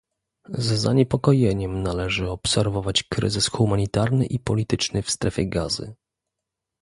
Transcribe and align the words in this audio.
Z 0.49 0.65
zaniepokojeniem 0.65 1.83
należy 1.83 2.29
obserwować 2.29 3.03
kryzys 3.03 3.47
humanitarny 3.47 4.25
i 4.25 4.39
polityczny 4.39 5.01
w 5.03 5.11
Strefie 5.11 5.45
Gazy 5.47 5.95